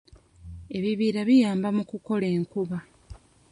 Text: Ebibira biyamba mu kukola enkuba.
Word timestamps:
Ebibira 0.77 1.21
biyamba 1.29 1.67
mu 1.77 1.83
kukola 1.89 2.25
enkuba. 2.35 2.77